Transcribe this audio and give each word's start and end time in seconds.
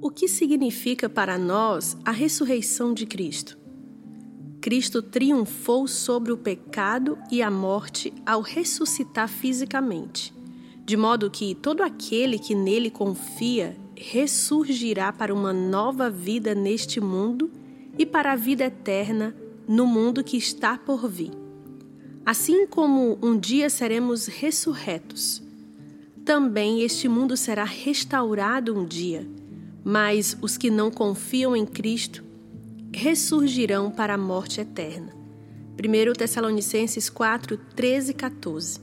O 0.00 0.10
que 0.10 0.28
significa 0.28 1.08
para 1.08 1.38
nós 1.38 1.96
a 2.04 2.10
ressurreição 2.10 2.92
de 2.92 3.06
Cristo? 3.06 3.58
Cristo 4.60 5.00
triunfou 5.00 5.88
sobre 5.88 6.32
o 6.32 6.36
pecado 6.36 7.18
e 7.30 7.40
a 7.40 7.50
morte 7.50 8.12
ao 8.26 8.42
ressuscitar 8.42 9.28
fisicamente, 9.28 10.34
de 10.84 10.96
modo 10.96 11.30
que 11.30 11.54
todo 11.54 11.82
aquele 11.82 12.38
que 12.38 12.54
nele 12.54 12.90
confia 12.90 13.76
ressurgirá 13.96 15.12
para 15.12 15.32
uma 15.32 15.52
nova 15.52 16.10
vida 16.10 16.54
neste 16.54 17.00
mundo 17.00 17.50
e 17.98 18.04
para 18.04 18.32
a 18.32 18.36
vida 18.36 18.64
eterna 18.64 19.34
no 19.66 19.86
mundo 19.86 20.22
que 20.22 20.36
está 20.36 20.76
por 20.76 21.08
vir. 21.08 21.32
Assim 22.24 22.66
como 22.66 23.18
um 23.22 23.38
dia 23.38 23.70
seremos 23.70 24.26
ressurretos, 24.26 25.42
também 26.24 26.82
este 26.82 27.08
mundo 27.08 27.36
será 27.36 27.64
restaurado 27.64 28.76
um 28.76 28.84
dia, 28.84 29.26
mas 29.88 30.36
os 30.42 30.56
que 30.56 30.68
não 30.68 30.90
confiam 30.90 31.54
em 31.54 31.64
Cristo 31.64 32.24
ressurgirão 32.92 33.88
para 33.88 34.14
a 34.14 34.18
morte 34.18 34.60
eterna. 34.60 35.14
1 35.78 36.12
Tessalonicenses 36.14 37.08
4, 37.08 37.56
13 37.76 38.10
e 38.10 38.14
14. 38.14 38.80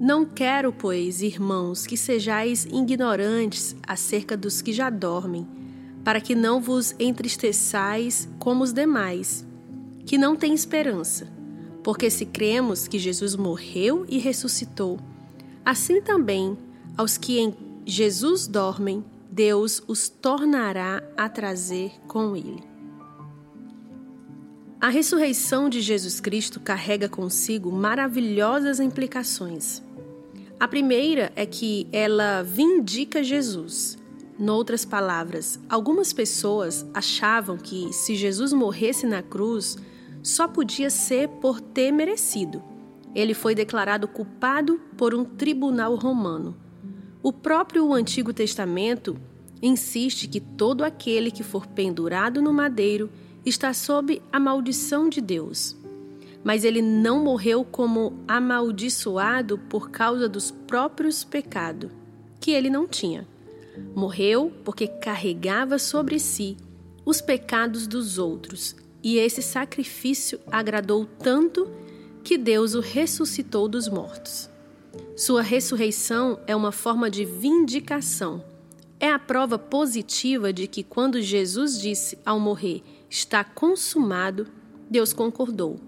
Não 0.00 0.24
quero, 0.24 0.72
pois, 0.72 1.20
irmãos, 1.20 1.86
que 1.86 1.98
sejais 1.98 2.64
ignorantes 2.64 3.76
acerca 3.86 4.38
dos 4.38 4.62
que 4.62 4.72
já 4.72 4.88
dormem, 4.88 5.46
para 6.02 6.18
que 6.18 6.34
não 6.34 6.62
vos 6.62 6.94
entristeçais 6.98 8.26
como 8.38 8.64
os 8.64 8.72
demais, 8.72 9.46
que 10.06 10.16
não 10.16 10.34
têm 10.34 10.54
esperança. 10.54 11.28
Porque 11.84 12.08
se 12.08 12.24
cremos 12.24 12.88
que 12.88 12.98
Jesus 12.98 13.36
morreu 13.36 14.06
e 14.08 14.16
ressuscitou, 14.16 14.98
assim 15.62 16.00
também 16.00 16.56
aos 16.96 17.18
que 17.18 17.38
em 17.38 17.54
Jesus 17.84 18.46
dormem, 18.46 19.04
Deus 19.36 19.82
os 19.86 20.08
tornará 20.08 21.02
a 21.14 21.28
trazer 21.28 21.92
com 22.08 22.34
ele. 22.34 22.64
A 24.80 24.88
ressurreição 24.88 25.68
de 25.68 25.82
Jesus 25.82 26.20
Cristo 26.20 26.58
carrega 26.58 27.06
consigo 27.06 27.70
maravilhosas 27.70 28.80
implicações. 28.80 29.82
A 30.58 30.66
primeira 30.66 31.30
é 31.36 31.44
que 31.44 31.86
ela 31.92 32.42
vindica 32.42 33.22
Jesus. 33.22 33.98
Noutras 34.38 34.86
palavras, 34.86 35.60
algumas 35.68 36.14
pessoas 36.14 36.86
achavam 36.94 37.58
que 37.58 37.92
se 37.92 38.14
Jesus 38.14 38.54
morresse 38.54 39.06
na 39.06 39.22
cruz, 39.22 39.76
só 40.22 40.48
podia 40.48 40.88
ser 40.88 41.28
por 41.28 41.60
ter 41.60 41.92
merecido. 41.92 42.64
Ele 43.14 43.34
foi 43.34 43.54
declarado 43.54 44.08
culpado 44.08 44.80
por 44.96 45.14
um 45.14 45.26
tribunal 45.26 45.94
romano. 45.94 46.56
O 47.26 47.32
próprio 47.32 47.92
Antigo 47.92 48.32
Testamento 48.32 49.18
insiste 49.60 50.28
que 50.28 50.38
todo 50.38 50.84
aquele 50.84 51.32
que 51.32 51.42
for 51.42 51.66
pendurado 51.66 52.40
no 52.40 52.52
madeiro 52.52 53.10
está 53.44 53.74
sob 53.74 54.22
a 54.32 54.38
maldição 54.38 55.08
de 55.08 55.20
Deus. 55.20 55.76
Mas 56.44 56.62
ele 56.62 56.80
não 56.80 57.24
morreu 57.24 57.64
como 57.64 58.16
amaldiçoado 58.28 59.58
por 59.58 59.90
causa 59.90 60.28
dos 60.28 60.52
próprios 60.52 61.24
pecados, 61.24 61.90
que 62.38 62.52
ele 62.52 62.70
não 62.70 62.86
tinha. 62.86 63.26
Morreu 63.92 64.52
porque 64.64 64.86
carregava 64.86 65.80
sobre 65.80 66.20
si 66.20 66.56
os 67.04 67.20
pecados 67.20 67.88
dos 67.88 68.18
outros, 68.18 68.76
e 69.02 69.16
esse 69.16 69.42
sacrifício 69.42 70.38
agradou 70.46 71.04
tanto 71.04 71.68
que 72.22 72.38
Deus 72.38 72.76
o 72.76 72.80
ressuscitou 72.80 73.66
dos 73.66 73.88
mortos. 73.88 74.48
Sua 75.16 75.40
ressurreição 75.40 76.38
é 76.46 76.54
uma 76.54 76.70
forma 76.70 77.08
de 77.08 77.24
vindicação. 77.24 78.44
É 79.00 79.10
a 79.10 79.18
prova 79.18 79.58
positiva 79.58 80.52
de 80.52 80.66
que, 80.66 80.82
quando 80.82 81.22
Jesus 81.22 81.80
disse 81.80 82.18
ao 82.22 82.38
morrer, 82.38 82.82
está 83.08 83.42
consumado, 83.42 84.46
Deus 84.90 85.14
concordou. 85.14 85.80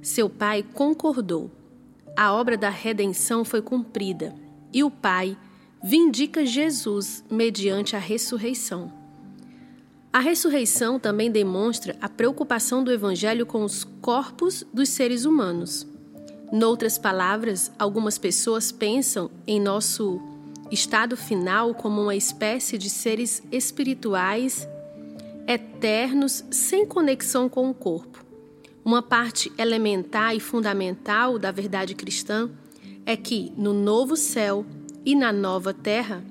Seu 0.00 0.30
Pai 0.30 0.62
concordou. 0.62 1.50
A 2.16 2.32
obra 2.32 2.56
da 2.56 2.70
redenção 2.70 3.44
foi 3.44 3.60
cumprida 3.60 4.32
e 4.72 4.84
o 4.84 4.90
Pai 4.92 5.36
vindica 5.82 6.46
Jesus 6.46 7.24
mediante 7.28 7.96
a 7.96 7.98
ressurreição. 7.98 8.92
A 10.12 10.20
ressurreição 10.20 11.00
também 11.00 11.32
demonstra 11.32 11.96
a 12.00 12.08
preocupação 12.08 12.84
do 12.84 12.92
Evangelho 12.92 13.44
com 13.44 13.64
os 13.64 13.82
corpos 14.00 14.64
dos 14.72 14.88
seres 14.88 15.24
humanos. 15.24 15.84
Noutras 16.50 16.96
palavras, 16.96 17.70
algumas 17.78 18.16
pessoas 18.16 18.72
pensam 18.72 19.30
em 19.46 19.60
nosso 19.60 20.20
estado 20.70 21.16
final 21.16 21.74
como 21.74 22.00
uma 22.00 22.16
espécie 22.16 22.78
de 22.78 22.88
seres 22.88 23.42
espirituais 23.52 24.66
eternos 25.46 26.44
sem 26.50 26.86
conexão 26.86 27.48
com 27.48 27.68
o 27.68 27.74
corpo. 27.74 28.24
Uma 28.82 29.02
parte 29.02 29.52
elementar 29.58 30.34
e 30.34 30.40
fundamental 30.40 31.38
da 31.38 31.50
verdade 31.50 31.94
cristã 31.94 32.50
é 33.04 33.14
que 33.14 33.52
no 33.54 33.74
novo 33.74 34.16
céu 34.16 34.64
e 35.04 35.14
na 35.14 35.32
nova 35.32 35.74
terra, 35.74 36.24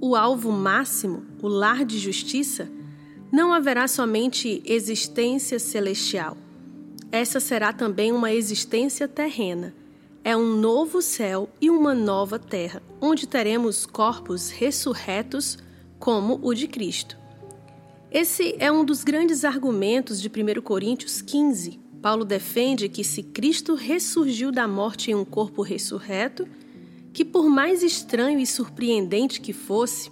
o 0.00 0.16
alvo 0.16 0.50
máximo, 0.50 1.24
o 1.42 1.48
lar 1.48 1.84
de 1.84 1.98
justiça, 1.98 2.68
não 3.30 3.52
haverá 3.52 3.86
somente 3.88 4.62
existência 4.64 5.58
celestial. 5.58 6.36
Essa 7.10 7.40
será 7.40 7.72
também 7.72 8.12
uma 8.12 8.32
existência 8.32 9.06
terrena. 9.06 9.74
É 10.24 10.36
um 10.36 10.56
novo 10.56 11.00
céu 11.00 11.48
e 11.60 11.70
uma 11.70 11.94
nova 11.94 12.38
terra, 12.38 12.82
onde 13.00 13.28
teremos 13.28 13.86
corpos 13.86 14.50
ressurretos 14.50 15.56
como 15.98 16.40
o 16.42 16.52
de 16.52 16.66
Cristo. 16.66 17.16
Esse 18.10 18.56
é 18.58 18.70
um 18.70 18.84
dos 18.84 19.04
grandes 19.04 19.44
argumentos 19.44 20.20
de 20.20 20.28
1 20.28 20.60
Coríntios 20.62 21.22
15. 21.22 21.78
Paulo 22.02 22.24
defende 22.24 22.88
que 22.88 23.04
se 23.04 23.22
Cristo 23.22 23.74
ressurgiu 23.74 24.50
da 24.50 24.66
morte 24.66 25.10
em 25.10 25.14
um 25.14 25.24
corpo 25.24 25.62
ressurreto, 25.62 26.46
que 27.12 27.24
por 27.24 27.48
mais 27.48 27.82
estranho 27.82 28.38
e 28.38 28.46
surpreendente 28.46 29.40
que 29.40 29.52
fosse, 29.52 30.10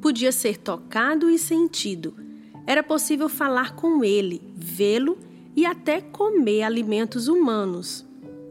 podia 0.00 0.32
ser 0.32 0.58
tocado 0.58 1.28
e 1.28 1.38
sentido. 1.38 2.16
Era 2.66 2.82
possível 2.82 3.28
falar 3.28 3.74
com 3.74 4.02
ele, 4.02 4.40
vê-lo 4.56 5.18
e 5.56 5.64
até 5.64 6.02
comer 6.02 6.62
alimentos 6.62 7.26
humanos. 7.26 8.04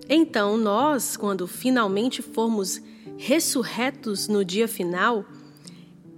Então, 0.09 0.57
nós, 0.57 1.15
quando 1.15 1.47
finalmente 1.47 2.21
formos 2.21 2.81
ressurretos 3.17 4.27
no 4.27 4.43
dia 4.43 4.67
final, 4.67 5.23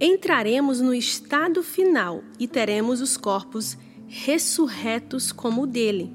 entraremos 0.00 0.80
no 0.80 0.94
estado 0.94 1.62
final 1.62 2.22
e 2.38 2.48
teremos 2.48 3.00
os 3.00 3.16
corpos 3.16 3.76
ressurretos 4.06 5.30
como 5.30 5.62
o 5.62 5.66
dele. 5.66 6.12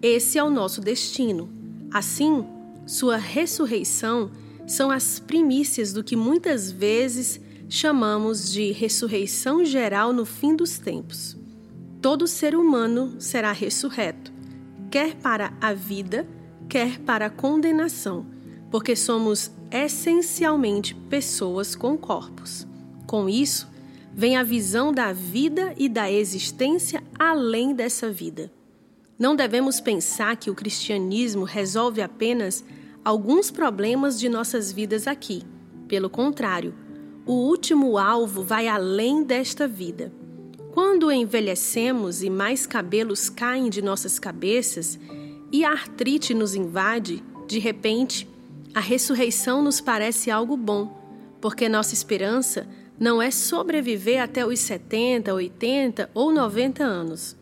Esse 0.00 0.38
é 0.38 0.44
o 0.44 0.50
nosso 0.50 0.80
destino. 0.80 1.50
Assim, 1.90 2.46
sua 2.86 3.16
ressurreição 3.16 4.30
são 4.66 4.90
as 4.90 5.18
primícias 5.18 5.92
do 5.92 6.04
que 6.04 6.14
muitas 6.14 6.70
vezes 6.70 7.40
chamamos 7.68 8.52
de 8.52 8.72
ressurreição 8.72 9.64
geral 9.64 10.12
no 10.12 10.24
fim 10.24 10.54
dos 10.54 10.78
tempos. 10.78 11.37
Todo 12.00 12.28
ser 12.28 12.54
humano 12.54 13.16
será 13.18 13.50
ressurreto, 13.50 14.32
quer 14.88 15.16
para 15.16 15.52
a 15.60 15.74
vida, 15.74 16.28
quer 16.68 17.00
para 17.00 17.26
a 17.26 17.30
condenação, 17.30 18.24
porque 18.70 18.94
somos 18.94 19.50
essencialmente 19.68 20.94
pessoas 20.94 21.74
com 21.74 21.98
corpos. 21.98 22.64
Com 23.04 23.28
isso, 23.28 23.68
vem 24.14 24.36
a 24.36 24.44
visão 24.44 24.92
da 24.92 25.12
vida 25.12 25.74
e 25.76 25.88
da 25.88 26.10
existência 26.10 27.02
além 27.18 27.74
dessa 27.74 28.08
vida. 28.10 28.52
Não 29.18 29.34
devemos 29.34 29.80
pensar 29.80 30.36
que 30.36 30.50
o 30.50 30.54
cristianismo 30.54 31.42
resolve 31.42 32.00
apenas 32.00 32.64
alguns 33.04 33.50
problemas 33.50 34.20
de 34.20 34.28
nossas 34.28 34.70
vidas 34.70 35.08
aqui. 35.08 35.42
Pelo 35.88 36.08
contrário, 36.08 36.74
o 37.26 37.32
último 37.32 37.98
alvo 37.98 38.44
vai 38.44 38.68
além 38.68 39.24
desta 39.24 39.66
vida. 39.66 40.12
Quando 40.80 41.10
envelhecemos 41.10 42.22
e 42.22 42.30
mais 42.30 42.64
cabelos 42.64 43.28
caem 43.28 43.68
de 43.68 43.82
nossas 43.82 44.16
cabeças 44.16 44.96
e 45.50 45.64
a 45.64 45.72
artrite 45.72 46.32
nos 46.32 46.54
invade, 46.54 47.20
de 47.48 47.58
repente, 47.58 48.28
a 48.72 48.78
ressurreição 48.78 49.60
nos 49.60 49.80
parece 49.80 50.30
algo 50.30 50.56
bom, 50.56 50.96
porque 51.40 51.68
nossa 51.68 51.94
esperança 51.94 52.64
não 52.96 53.20
é 53.20 53.28
sobreviver 53.28 54.22
até 54.22 54.46
os 54.46 54.60
70, 54.60 55.34
80 55.34 56.10
ou 56.14 56.30
90 56.30 56.84
anos. 56.84 57.36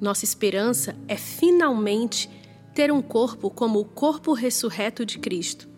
Nossa 0.00 0.24
esperança 0.24 0.96
é 1.06 1.16
finalmente 1.16 2.28
ter 2.74 2.90
um 2.90 3.00
corpo 3.00 3.48
como 3.48 3.78
o 3.78 3.84
corpo 3.84 4.32
ressurreto 4.32 5.06
de 5.06 5.20
Cristo. 5.20 5.68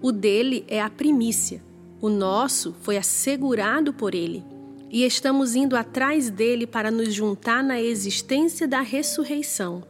O 0.00 0.12
dele 0.12 0.64
é 0.68 0.80
a 0.80 0.88
primícia, 0.88 1.60
o 2.00 2.08
nosso 2.08 2.76
foi 2.80 2.96
assegurado 2.96 3.92
por 3.92 4.14
ele. 4.14 4.53
E 4.94 5.04
estamos 5.04 5.56
indo 5.56 5.76
atrás 5.76 6.30
dele 6.30 6.68
para 6.68 6.88
nos 6.88 7.12
juntar 7.12 7.64
na 7.64 7.82
existência 7.82 8.68
da 8.68 8.80
ressurreição 8.80 9.82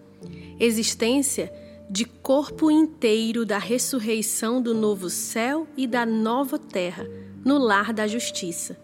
existência 0.58 1.52
de 1.90 2.04
corpo 2.04 2.70
inteiro 2.70 3.44
da 3.44 3.58
ressurreição 3.58 4.60
do 4.60 4.74
novo 4.74 5.10
céu 5.10 5.68
e 5.76 5.86
da 5.86 6.06
nova 6.06 6.58
terra 6.58 7.06
no 7.44 7.58
lar 7.58 7.92
da 7.92 8.06
justiça. 8.06 8.78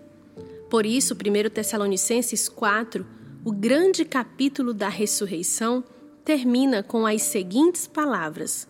Por 0.69 0.85
isso, 0.85 1.15
1 1.15 1.51
Tessalonicenses 1.51 2.49
4, 2.49 3.07
o 3.45 3.51
grande 3.51 4.05
capítulo 4.05 4.75
da 4.75 4.89
ressurreição, 4.89 5.83
termina 6.25 6.83
com 6.83 7.07
as 7.07 7.23
seguintes 7.23 7.87
palavras: 7.87 8.69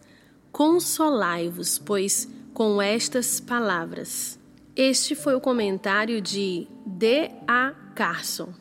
Consolai-vos, 0.53 1.79
pois, 1.79 2.29
com 2.55 2.81
estas 2.81 3.41
palavras. 3.41 4.40
Este 4.77 5.15
foi 5.15 5.35
o 5.35 5.41
comentário 5.41 6.21
de 6.21 6.67
D. 6.87 7.31
A. 7.47 7.73
Carson. 7.95 8.60